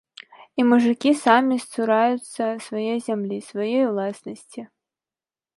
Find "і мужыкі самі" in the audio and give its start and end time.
0.61-1.55